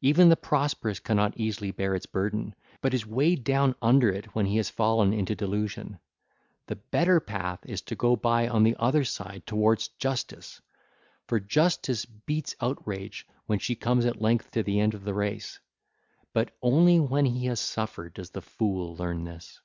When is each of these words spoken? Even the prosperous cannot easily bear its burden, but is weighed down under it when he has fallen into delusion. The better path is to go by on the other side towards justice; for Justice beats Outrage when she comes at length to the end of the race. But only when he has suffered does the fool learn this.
Even 0.00 0.30
the 0.30 0.36
prosperous 0.38 0.98
cannot 1.00 1.36
easily 1.36 1.70
bear 1.70 1.94
its 1.94 2.06
burden, 2.06 2.54
but 2.80 2.94
is 2.94 3.04
weighed 3.04 3.44
down 3.44 3.74
under 3.82 4.08
it 4.08 4.34
when 4.34 4.46
he 4.46 4.56
has 4.56 4.70
fallen 4.70 5.12
into 5.12 5.34
delusion. 5.34 5.98
The 6.68 6.76
better 6.76 7.20
path 7.20 7.60
is 7.66 7.82
to 7.82 7.94
go 7.94 8.16
by 8.16 8.48
on 8.48 8.62
the 8.62 8.74
other 8.78 9.04
side 9.04 9.46
towards 9.46 9.88
justice; 9.98 10.62
for 11.26 11.38
Justice 11.38 12.06
beats 12.06 12.56
Outrage 12.58 13.26
when 13.44 13.58
she 13.58 13.74
comes 13.74 14.06
at 14.06 14.22
length 14.22 14.50
to 14.52 14.62
the 14.62 14.80
end 14.80 14.94
of 14.94 15.04
the 15.04 15.12
race. 15.12 15.60
But 16.32 16.56
only 16.62 16.98
when 16.98 17.26
he 17.26 17.44
has 17.48 17.60
suffered 17.60 18.14
does 18.14 18.30
the 18.30 18.40
fool 18.40 18.96
learn 18.96 19.24
this. 19.24 19.60